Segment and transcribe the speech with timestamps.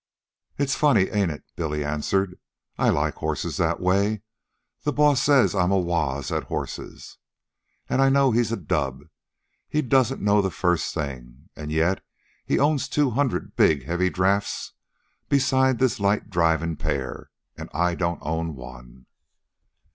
[0.57, 2.39] "It's funny, ain't it?" Billy answered.
[2.75, 4.23] "I like horses that way.
[4.81, 7.19] The boss says I'm a wooz at horses.
[7.87, 9.03] An' I know he's a dub.
[9.69, 11.49] He don't know the first thing.
[11.55, 12.03] An' yet
[12.47, 14.73] he owns two hundred big heavy draughts
[15.29, 19.05] besides this light drivin' pair, an' I don't own one."